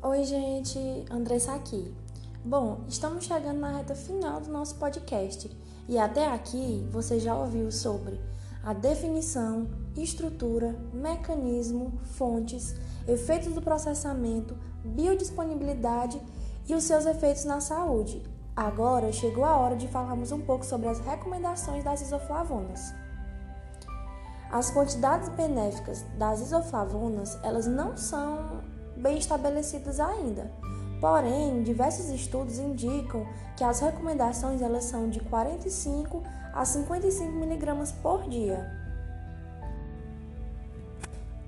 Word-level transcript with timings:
Oi, 0.00 0.22
gente, 0.22 0.78
Andressa 1.10 1.56
aqui. 1.56 1.92
Bom, 2.44 2.82
estamos 2.86 3.24
chegando 3.24 3.58
na 3.58 3.78
reta 3.78 3.96
final 3.96 4.40
do 4.40 4.48
nosso 4.48 4.76
podcast 4.76 5.50
e 5.88 5.98
até 5.98 6.32
aqui 6.32 6.86
você 6.92 7.18
já 7.18 7.36
ouviu 7.36 7.72
sobre 7.72 8.20
a 8.62 8.72
definição, 8.72 9.66
estrutura, 9.96 10.78
mecanismo, 10.92 11.98
fontes, 12.12 12.76
efeitos 13.08 13.52
do 13.52 13.60
processamento, 13.60 14.56
biodisponibilidade 14.84 16.22
e 16.68 16.76
os 16.76 16.84
seus 16.84 17.04
efeitos 17.04 17.44
na 17.44 17.60
saúde. 17.60 18.22
Agora 18.54 19.10
chegou 19.10 19.44
a 19.44 19.56
hora 19.56 19.74
de 19.74 19.88
falarmos 19.88 20.30
um 20.30 20.40
pouco 20.40 20.64
sobre 20.64 20.86
as 20.86 21.00
recomendações 21.00 21.82
das 21.82 22.02
isoflavonas. 22.02 22.94
As 24.48 24.70
quantidades 24.70 25.28
benéficas 25.30 26.04
das 26.16 26.40
isoflavonas, 26.40 27.36
elas 27.42 27.66
não 27.66 27.96
são 27.96 28.77
bem 28.98 29.18
estabelecidas 29.18 30.00
ainda. 30.00 30.50
Porém, 31.00 31.62
diversos 31.62 32.08
estudos 32.08 32.58
indicam 32.58 33.26
que 33.56 33.62
as 33.62 33.80
recomendações 33.80 34.60
elas 34.60 34.84
são 34.84 35.08
de 35.08 35.20
45 35.20 36.22
a 36.52 36.64
55 36.64 37.32
miligramas 37.32 37.92
por 37.92 38.28
dia. 38.28 38.78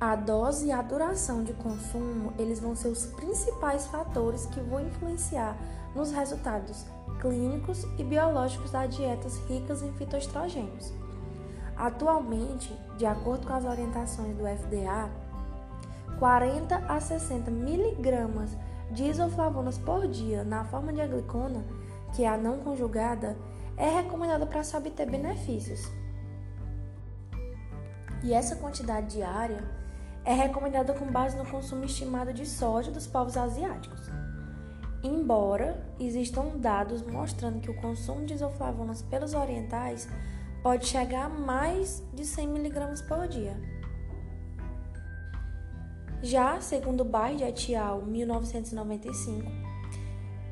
A 0.00 0.16
dose 0.16 0.66
e 0.66 0.72
a 0.72 0.82
duração 0.82 1.44
de 1.44 1.52
consumo, 1.54 2.32
eles 2.38 2.60
vão 2.60 2.74
ser 2.74 2.88
os 2.88 3.06
principais 3.06 3.86
fatores 3.86 4.46
que 4.46 4.60
vão 4.60 4.86
influenciar 4.86 5.56
nos 5.94 6.10
resultados 6.10 6.84
clínicos 7.20 7.84
e 7.98 8.04
biológicos 8.04 8.70
das 8.70 8.94
dietas 8.94 9.38
ricas 9.48 9.82
em 9.82 9.92
fitoestrogênios. 9.92 10.92
Atualmente, 11.76 12.72
de 12.96 13.06
acordo 13.06 13.46
com 13.46 13.52
as 13.52 13.64
orientações 13.64 14.36
do 14.36 14.44
FDA, 14.44 15.10
40 16.18 16.76
a 16.76 17.00
60 17.00 17.50
miligramas 17.50 18.56
de 18.90 19.04
isoflavonas 19.04 19.78
por 19.78 20.06
dia 20.06 20.44
na 20.44 20.64
forma 20.64 20.92
de 20.92 21.06
glicona, 21.06 21.64
que 22.14 22.24
é 22.24 22.28
a 22.28 22.36
não 22.36 22.58
conjugada, 22.58 23.36
é 23.76 23.88
recomendada 23.88 24.46
para 24.46 24.62
se 24.62 24.76
obter 24.76 25.10
benefícios. 25.10 25.90
E 28.22 28.32
essa 28.32 28.56
quantidade 28.56 29.16
diária 29.16 29.62
é 30.24 30.32
recomendada 30.32 30.94
com 30.94 31.10
base 31.10 31.36
no 31.36 31.44
consumo 31.44 31.84
estimado 31.84 32.32
de 32.32 32.46
soja 32.46 32.90
dos 32.90 33.06
povos 33.06 33.36
asiáticos. 33.36 34.10
Embora 35.02 35.86
existam 36.00 36.56
dados 36.56 37.02
mostrando 37.02 37.60
que 37.60 37.70
o 37.70 37.76
consumo 37.76 38.24
de 38.24 38.32
isoflavonas 38.32 39.02
pelos 39.02 39.34
orientais 39.34 40.08
pode 40.62 40.86
chegar 40.86 41.26
a 41.26 41.28
mais 41.28 42.02
de 42.14 42.24
100 42.24 42.56
mg 42.56 43.02
por 43.06 43.28
dia. 43.28 43.73
Já, 46.24 46.58
segundo 46.58 47.04
Baird 47.04 47.44
et 47.44 47.74
al., 47.74 48.00
1995, 48.00 49.44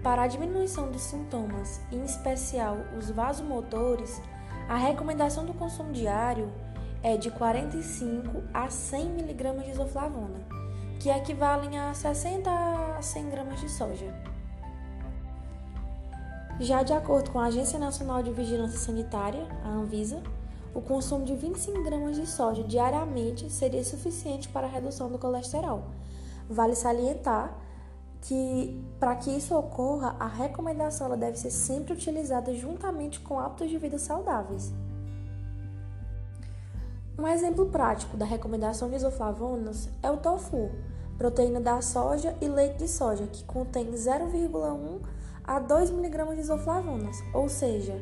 para 0.00 0.22
a 0.22 0.26
diminuição 0.28 0.92
dos 0.92 1.02
sintomas, 1.02 1.80
em 1.90 2.04
especial 2.04 2.76
os 2.96 3.10
vasomotores, 3.10 4.22
a 4.68 4.76
recomendação 4.76 5.44
do 5.44 5.52
consumo 5.52 5.92
diário 5.92 6.52
é 7.02 7.16
de 7.16 7.32
45 7.32 8.44
a 8.54 8.70
100 8.70 9.18
mg 9.18 9.64
de 9.64 9.70
isoflavona, 9.72 10.38
que 11.00 11.10
equivalem 11.10 11.76
a 11.76 11.92
60 11.92 12.48
a 12.48 13.02
100 13.02 13.30
gramas 13.30 13.60
de 13.60 13.68
soja. 13.68 14.14
Já 16.60 16.84
de 16.84 16.92
acordo 16.92 17.32
com 17.32 17.40
a 17.40 17.46
Agência 17.46 17.80
Nacional 17.80 18.22
de 18.22 18.30
Vigilância 18.30 18.78
Sanitária, 18.78 19.44
a 19.64 19.70
Anvisa, 19.70 20.22
o 20.76 20.82
consumo 20.82 21.24
de 21.24 21.34
25 21.34 21.82
gramas 21.82 22.16
de 22.16 22.26
soja 22.26 22.62
diariamente 22.62 23.50
seria 23.50 23.82
suficiente 23.82 24.46
para 24.50 24.66
a 24.66 24.70
redução 24.70 25.10
do 25.10 25.18
colesterol. 25.18 25.84
Vale 26.50 26.76
salientar 26.76 27.56
que, 28.20 28.78
para 29.00 29.16
que 29.16 29.30
isso 29.30 29.56
ocorra, 29.56 30.14
a 30.20 30.26
recomendação 30.26 31.16
deve 31.16 31.38
ser 31.38 31.50
sempre 31.50 31.94
utilizada 31.94 32.54
juntamente 32.54 33.20
com 33.20 33.40
hábitos 33.40 33.70
de 33.70 33.78
vida 33.78 33.98
saudáveis. 33.98 34.70
Um 37.18 37.26
exemplo 37.26 37.64
prático 37.70 38.14
da 38.14 38.26
recomendação 38.26 38.90
de 38.90 38.96
isoflavonas 38.96 39.88
é 40.02 40.10
o 40.10 40.18
tofu, 40.18 40.70
proteína 41.16 41.58
da 41.58 41.80
soja 41.80 42.36
e 42.38 42.48
leite 42.48 42.80
de 42.80 42.88
soja, 42.88 43.26
que 43.26 43.44
contém 43.44 43.92
0,1 43.92 45.00
a 45.42 45.58
2 45.58 45.90
mg 45.90 46.34
de 46.34 46.40
isoflavonas, 46.42 47.16
ou 47.32 47.48
seja, 47.48 47.98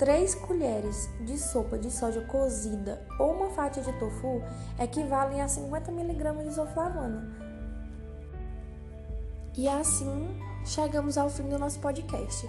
3 0.00 0.34
colheres 0.36 1.10
de 1.26 1.36
sopa 1.36 1.78
de 1.78 1.90
soja 1.90 2.22
cozida 2.22 3.06
ou 3.18 3.34
uma 3.34 3.50
fatia 3.50 3.82
de 3.82 3.92
tofu 3.98 4.42
equivalem 4.78 5.42
a 5.42 5.46
50 5.46 5.92
mg 5.92 6.42
de 6.42 6.48
isoflavona. 6.48 7.30
E 9.58 9.68
assim 9.68 10.26
chegamos 10.64 11.18
ao 11.18 11.28
fim 11.28 11.50
do 11.50 11.58
nosso 11.58 11.78
podcast. 11.80 12.48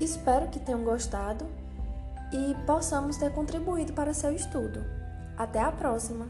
Espero 0.00 0.46
que 0.46 0.60
tenham 0.60 0.84
gostado 0.84 1.44
e 2.32 2.54
possamos 2.64 3.16
ter 3.16 3.32
contribuído 3.32 3.92
para 3.92 4.14
seu 4.14 4.32
estudo. 4.32 4.84
Até 5.36 5.58
a 5.58 5.72
próxima! 5.72 6.28